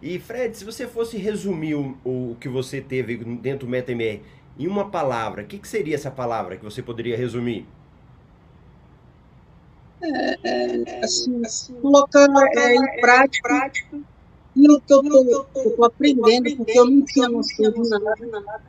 E 0.00 0.18
Fred, 0.18 0.56
se 0.56 0.64
você 0.64 0.86
fosse 0.86 1.16
resumir 1.16 1.74
o, 1.74 1.96
o 2.04 2.36
que 2.40 2.48
você 2.48 2.80
teve 2.80 3.16
dentro 3.16 3.66
do 3.66 3.70
MetaMR 3.70 4.22
em 4.58 4.66
uma 4.66 4.90
palavra, 4.90 5.42
o 5.42 5.46
que, 5.46 5.58
que 5.58 5.66
seria 5.66 5.94
essa 5.94 6.10
palavra 6.10 6.56
que 6.56 6.64
você 6.64 6.82
poderia 6.82 7.16
resumir? 7.16 7.66
É, 10.00 10.38
é, 10.44 11.04
assim, 11.04 11.42
colocar 11.82 12.28
é, 12.56 12.74
em 12.76 13.00
prática, 13.00 13.48
prática 13.48 14.00
aquilo 14.50 14.80
que 14.80 14.92
eu 14.92 15.46
estou 15.64 15.84
aprendendo, 15.84 16.56
porque 16.56 16.78
eu 16.78 16.90
não 16.90 17.04
tinha 17.04 17.28
noção 17.28 17.70
de 17.72 17.90
nada. 17.90 18.62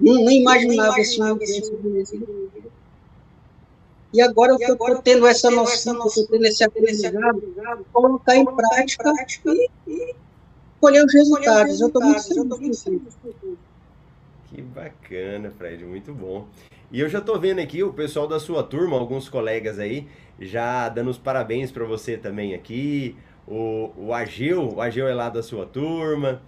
Não, 0.00 0.14
não 0.14 0.30
imaginava 0.30 0.98
esse 0.98 1.20
universo 1.20 1.76
E 4.12 4.20
agora 4.20 4.56
que 4.56 4.64
eu 4.64 4.74
estou 4.74 5.00
tendo 5.00 5.26
essa 5.26 5.50
noção, 5.50 6.06
estou 6.06 6.26
tendo 6.26 6.44
esse 6.44 6.62
aprendizado, 6.62 7.42
colocar 7.92 8.36
em 8.36 8.44
prática 8.44 9.10
e 9.86 10.14
colher 10.80 11.04
os 11.04 11.14
resultados. 11.14 11.80
Eu 11.80 11.86
estou 11.86 12.02
muito 12.02 12.82
feliz. 12.82 13.00
Que 14.46 14.60
bacana, 14.60 15.50
Fred, 15.56 15.82
muito 15.84 16.12
bom. 16.12 16.46
E 16.90 17.00
eu 17.00 17.08
já 17.08 17.20
estou 17.20 17.40
vendo 17.40 17.58
aqui 17.58 17.82
o 17.82 17.90
pessoal 17.90 18.28
da 18.28 18.38
sua 18.38 18.62
turma, 18.62 18.98
alguns 18.98 19.26
colegas 19.26 19.78
aí, 19.78 20.06
já 20.38 20.90
dando 20.90 21.08
os 21.08 21.16
parabéns 21.16 21.70
para 21.70 21.84
você 21.84 22.18
também 22.18 22.54
aqui. 22.54 23.16
O, 23.48 23.90
o 23.96 24.12
Agil, 24.12 24.74
o 24.74 24.80
Agil 24.82 25.08
é 25.08 25.14
lá 25.14 25.30
da 25.30 25.42
sua 25.42 25.64
turma. 25.64 26.42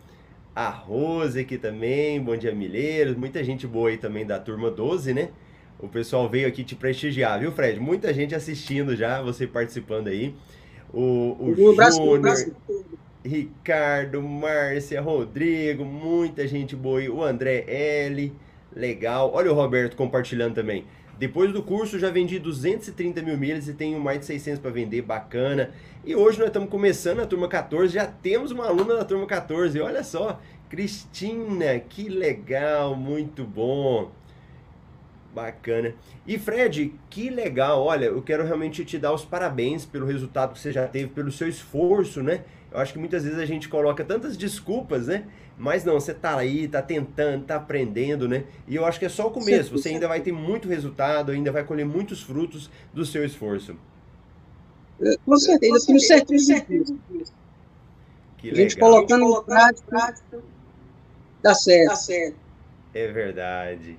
A 0.54 0.68
Rose 0.68 1.40
aqui 1.40 1.56
também, 1.56 2.20
bom 2.20 2.36
dia 2.36 2.54
Milheiros, 2.54 3.16
muita 3.16 3.42
gente 3.42 3.66
boa 3.66 3.88
aí 3.88 3.96
também 3.96 4.24
da 4.26 4.38
turma 4.38 4.70
12, 4.70 5.14
né? 5.14 5.30
O 5.78 5.88
pessoal 5.88 6.28
veio 6.28 6.46
aqui 6.48 6.64
te 6.64 6.74
prestigiar, 6.74 7.40
viu, 7.40 7.52
Fred? 7.52 7.78
Muita 7.80 8.12
gente 8.14 8.34
assistindo 8.34 8.96
já, 8.96 9.20
você 9.20 9.46
participando 9.46 10.08
aí. 10.08 10.34
O, 10.92 11.36
o 11.40 11.54
Júnior, 11.56 11.74
Ricardo, 13.24 14.22
Márcia, 14.22 15.00
Rodrigo, 15.00 15.84
muita 15.84 16.46
gente 16.46 16.76
boa 16.76 17.00
aí. 17.00 17.08
O 17.08 17.22
André 17.22 17.64
L, 17.66 18.32
legal. 18.74 19.30
Olha 19.34 19.50
o 19.50 19.54
Roberto 19.54 19.96
compartilhando 19.96 20.54
também. 20.54 20.84
Depois 21.18 21.52
do 21.52 21.62
curso 21.62 21.98
já 21.98 22.10
vendi 22.10 22.38
230 22.38 23.22
mil 23.22 23.38
milhas 23.38 23.68
e 23.68 23.72
tenho 23.72 24.00
mais 24.00 24.20
de 24.20 24.26
600 24.26 24.60
para 24.60 24.70
vender, 24.70 25.02
bacana. 25.02 25.70
E 26.04 26.14
hoje 26.14 26.38
nós 26.38 26.48
estamos 26.48 26.68
começando 26.68 27.20
a 27.20 27.26
turma 27.26 27.48
14, 27.48 27.94
já 27.94 28.06
temos 28.06 28.50
uma 28.50 28.66
aluna 28.66 28.96
da 28.96 29.04
turma 29.04 29.26
14. 29.26 29.80
Olha 29.80 30.02
só, 30.02 30.40
Cristina, 30.68 31.78
que 31.78 32.08
legal, 32.08 32.96
muito 32.96 33.44
bom. 33.44 34.10
Bacana. 35.34 35.94
E 36.26 36.38
Fred, 36.38 36.94
que 37.10 37.28
legal. 37.28 37.82
Olha, 37.82 38.06
eu 38.06 38.22
quero 38.22 38.44
realmente 38.44 38.84
te 38.84 38.98
dar 38.98 39.12
os 39.12 39.24
parabéns 39.24 39.84
pelo 39.84 40.06
resultado 40.06 40.52
que 40.52 40.60
você 40.60 40.70
já 40.70 40.86
teve, 40.86 41.08
pelo 41.08 41.32
seu 41.32 41.48
esforço, 41.48 42.22
né? 42.22 42.44
Eu 42.70 42.78
acho 42.78 42.92
que 42.92 42.98
muitas 42.98 43.24
vezes 43.24 43.38
a 43.38 43.44
gente 43.44 43.68
coloca 43.68 44.04
tantas 44.04 44.36
desculpas, 44.36 45.08
né? 45.08 45.24
Mas 45.58 45.84
não, 45.84 45.94
você 45.94 46.14
tá 46.14 46.36
aí, 46.36 46.66
tá 46.66 46.82
tentando, 46.82 47.44
tá 47.44 47.56
aprendendo, 47.56 48.28
né? 48.28 48.44
E 48.66 48.74
eu 48.74 48.84
acho 48.84 48.98
que 48.98 49.04
é 49.04 49.08
só 49.08 49.26
o 49.26 49.30
começo. 49.30 49.72
Você 49.72 49.90
ainda 49.90 50.08
vai 50.08 50.20
ter 50.20 50.32
muito 50.32 50.68
resultado, 50.68 51.32
ainda 51.32 51.52
vai 51.52 51.64
colher 51.64 51.86
muitos 51.86 52.22
frutos 52.22 52.70
do 52.92 53.04
seu 53.04 53.24
esforço. 53.24 53.76
É, 55.00 55.16
com 55.24 55.36
certeza, 55.36 55.86
tenho 55.86 56.00
certeza 56.00 56.66
disso. 56.68 57.32
Que 58.38 58.50
legal. 58.50 58.58
A 58.58 58.62
gente 58.62 58.76
colocando 58.78 59.24
em 59.24 59.44
prática, 59.44 60.42
dá 61.42 61.54
certo. 61.54 61.88
Dá 61.88 61.96
certo. 61.96 62.36
É 62.92 63.08
verdade. 63.08 63.98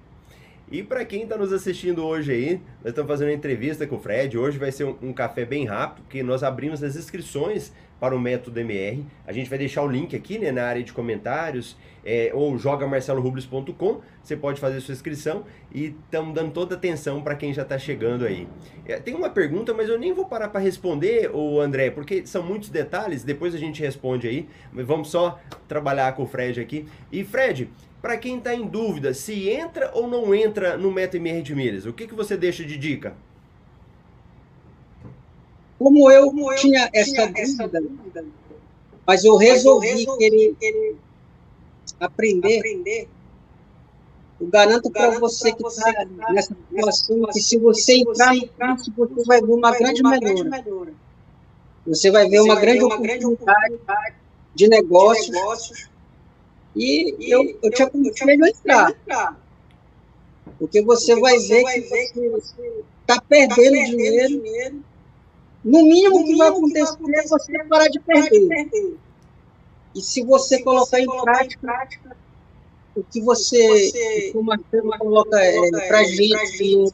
E 0.72 0.82
para 0.82 1.06
quem 1.06 1.24
está 1.24 1.38
nos 1.38 1.54
assistindo 1.54 2.04
hoje 2.04 2.32
aí, 2.32 2.62
nós 2.86 2.92
estamos 2.92 3.10
fazendo 3.10 3.30
uma 3.30 3.34
entrevista 3.34 3.88
com 3.88 3.96
o 3.96 4.00
Fred. 4.00 4.38
Hoje 4.38 4.60
vai 4.60 4.72
ser 4.72 4.84
um, 4.84 4.96
um, 5.02 5.12
café 5.12 5.44
bem 5.44 5.66
rápido, 5.66 6.04
porque 6.04 6.22
nós 6.22 6.44
abrimos 6.44 6.84
as 6.84 6.96
inscrições 6.96 7.74
para 8.00 8.16
o 8.16 8.20
método 8.20 8.60
MR. 8.60 9.04
A 9.26 9.34
gente 9.34 9.50
vai 9.50 9.58
deixar 9.58 9.82
o 9.82 9.88
link 9.88 10.16
aqui 10.16 10.38
né, 10.38 10.52
na 10.52 10.66
área 10.66 10.84
de 10.84 10.94
comentários, 10.94 11.76
é, 12.06 12.30
ou 12.32 12.56
jogamarcelorubles.com. 12.60 14.02
Você 14.22 14.38
pode 14.38 14.62
fazer 14.62 14.82
sua 14.82 14.94
inscrição 14.94 15.46
e 15.74 15.96
estamos 16.06 16.36
dando 16.36 16.52
toda 16.52 16.76
atenção 16.76 17.24
para 17.24 17.34
quem 17.34 17.52
já 17.56 17.64
está 17.64 17.80
chegando 17.80 18.24
aí. 18.24 18.48
É, 18.86 19.00
tem 19.00 19.16
uma 19.16 19.32
pergunta, 19.32 19.74
mas 19.74 19.90
eu 19.90 19.98
nem 19.98 20.14
vou 20.14 20.26
parar 20.26 20.50
para 20.50 20.60
responder, 20.60 21.32
o 21.34 21.60
André, 21.60 21.90
porque 21.90 22.24
são 22.28 22.44
muitos 22.44 22.70
detalhes. 22.70 23.24
Depois 23.24 23.56
a 23.56 23.58
gente 23.58 23.82
responde 23.82 24.28
aí. 24.28 24.48
Vamos 24.72 25.10
só 25.10 25.40
trabalhar 25.68 26.14
com 26.14 26.22
o 26.22 26.28
Fred 26.28 26.62
aqui. 26.62 26.86
E 27.12 27.24
Fred, 27.24 27.68
para 28.06 28.18
quem 28.18 28.38
está 28.38 28.54
em 28.54 28.68
dúvida 28.68 29.16
se 29.16 29.50
entra 29.50 29.90
ou 29.92 30.08
não 30.08 30.36
entra 30.36 30.78
no 30.78 30.92
MetaMR 30.92 31.42
de 31.42 31.56
milhas, 31.56 31.88
o 31.88 31.92
que, 31.92 32.06
que 32.06 32.14
você 32.14 32.38
deixa 32.38 32.64
de 32.64 32.75
dica? 32.78 33.16
Como 35.78 36.10
eu, 36.10 36.28
Como 36.28 36.52
eu 36.52 36.58
tinha, 36.58 36.90
essa, 36.94 37.32
essa 37.36 37.68
dúvida, 37.68 38.26
mas 39.06 39.24
eu 39.24 39.36
resolvi, 39.36 39.88
mas 39.88 40.04
eu 40.06 40.14
resolvi 40.14 40.18
querer, 40.18 40.56
querer 40.56 40.96
aprender, 42.00 42.58
aprender 42.60 43.10
eu 44.40 44.48
garanto 44.48 44.92
para 44.92 45.18
você 45.18 45.54
que 45.54 45.66
está 45.66 45.94
tá 45.94 46.06
nessa 46.34 46.56
situação 46.70 47.26
que 47.32 47.40
se 47.40 47.58
você 47.58 48.00
entrar 48.00 48.34
no 48.34 48.94
curso, 48.94 49.16
você 49.16 49.26
vai 49.26 49.42
ver 49.42 49.54
uma 49.54 49.72
grande 49.72 50.04
melhora. 50.04 50.94
Você 51.88 52.12
vai 52.12 52.28
ver 52.28 52.42
uma 52.42 52.60
grande 52.60 52.84
oportunidade 52.84 53.80
de 54.54 54.68
negócios 54.68 55.90
e, 56.76 57.16
e 57.20 57.32
eu, 57.32 57.44
eu, 57.44 57.60
eu 57.64 57.72
te 57.72 57.84
aconselho 57.84 58.44
a 58.44 58.50
entrar. 58.50 58.90
entrar. 58.90 59.45
Porque 60.60 60.82
você 60.82 61.14
Porque 61.14 61.22
vai 61.22 61.40
você 61.40 61.56
ver 61.56 61.64
vai 61.64 61.82
que 61.82 62.30
você 62.30 62.84
está 63.02 63.22
perdendo, 63.22 63.50
tá 63.50 63.56
perdendo 63.56 63.86
dinheiro. 63.86 64.28
dinheiro. 64.28 64.84
No 65.64 65.84
mínimo, 65.84 66.24
que 66.24 66.36
vai 66.38 66.48
acontecer, 66.50 66.98
vai 67.02 67.20
é 67.20 67.28
você 67.28 67.64
parar 67.66 67.88
de 67.88 68.00
perder. 68.00 68.48
perder. 68.48 68.98
E 69.96 70.02
se 70.02 70.24
você 70.24 70.58
se 70.58 70.64
colocar, 70.64 70.98
você 70.98 71.02
em, 71.02 71.22
prática, 71.24 71.56
em 71.56 71.60
prática, 71.60 72.18
o 72.96 73.04
que 73.04 73.22
você, 73.22 73.92
você 73.92 74.32
como 74.32 74.52
a 74.52 74.98
coloca 74.98 75.40
é, 75.40 75.88
para 75.88 76.02
é, 76.02 76.06
gente 76.06 76.94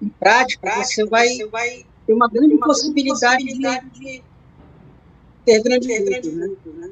em 0.00 0.08
prática, 0.08 0.84
você 0.84 1.04
vai, 1.04 1.28
você 1.28 1.46
vai 1.46 1.86
ter 2.06 2.12
uma 2.12 2.28
grande, 2.28 2.54
uma 2.54 2.66
possibilidade, 2.66 3.44
possibilidade 3.44 3.90
de, 3.90 4.00
de 4.00 4.22
ter 5.44 5.62
grande 5.62 5.98
lucro. 5.98 6.32
Né? 6.32 6.86
né? 6.86 6.90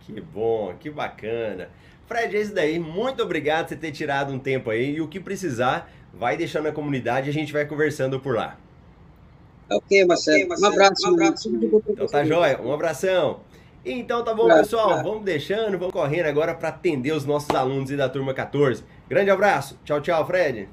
Que 0.00 0.20
bom, 0.20 0.74
que 0.80 0.90
bacana. 0.90 1.70
Fred, 2.08 2.34
é 2.34 2.40
isso 2.40 2.54
daí. 2.54 2.78
Muito 2.78 3.22
obrigado 3.22 3.64
por 3.64 3.68
você 3.68 3.76
ter 3.76 3.92
tirado 3.92 4.32
um 4.32 4.38
tempo 4.38 4.70
aí. 4.70 4.94
E 4.94 5.00
o 5.00 5.06
que 5.06 5.20
precisar, 5.20 5.90
vai 6.12 6.36
deixando 6.36 6.64
na 6.64 6.72
comunidade 6.72 7.28
e 7.28 7.30
a 7.30 7.32
gente 7.32 7.52
vai 7.52 7.66
conversando 7.66 8.18
por 8.18 8.34
lá. 8.34 8.56
Ok, 9.70 10.04
Marcelo. 10.06 10.48
Um 10.58 10.64
abraço. 10.64 11.10
Um 11.10 11.14
abraço. 11.14 11.50
Então 11.88 12.06
tá 12.06 12.24
jóia. 12.24 12.60
Um 12.62 12.72
abração. 12.72 13.40
Então 13.84 14.24
tá 14.24 14.32
bom, 14.32 14.48
pessoal. 14.48 15.02
Vamos 15.02 15.24
deixando, 15.24 15.78
vamos 15.78 15.92
correndo 15.92 16.26
agora 16.26 16.54
para 16.54 16.70
atender 16.70 17.12
os 17.12 17.26
nossos 17.26 17.50
alunos 17.54 17.90
e 17.90 17.96
da 17.96 18.08
turma 18.08 18.32
14. 18.32 18.82
Grande 19.08 19.30
abraço. 19.30 19.78
Tchau, 19.84 20.00
tchau, 20.00 20.26
Fred. 20.26 20.68